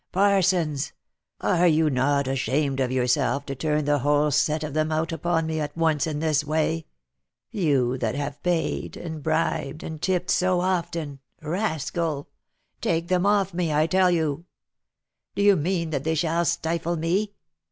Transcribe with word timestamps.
"Parsons! 0.11 0.93
are 1.41 1.67
you 1.67 1.87
not 1.87 2.27
ashamed 2.27 2.79
of 2.79 2.91
yourself 2.91 3.45
to 3.45 3.53
turn 3.53 3.85
the 3.85 3.99
whole 3.99 4.31
set 4.31 4.63
of 4.63 4.73
them 4.73 4.91
out 4.91 5.11
upon 5.11 5.45
me 5.45 5.59
at 5.59 5.77
once 5.77 6.07
in 6.07 6.17
this 6.17 6.43
way? 6.43 6.87
You 7.51 7.99
that 7.99 8.15
have 8.15 8.41
paid, 8.41 8.97
and 8.97 9.21
bribed, 9.21 9.83
and 9.83 10.01
tipped 10.01 10.31
so 10.31 10.61
often! 10.61 11.19
Rascal! 11.39 12.27
Take 12.81 13.09
them 13.09 13.27
off 13.27 13.53
me, 13.53 13.71
I 13.71 13.85
tell 13.85 14.09
you! 14.09 14.45
Do 15.35 15.43
you 15.43 15.55
mean 15.55 15.91
that 15.91 16.03
they 16.03 16.15
shall 16.15 16.45
stifle 16.45 16.95
me? 16.95 17.33